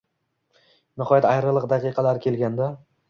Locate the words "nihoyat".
1.01-1.27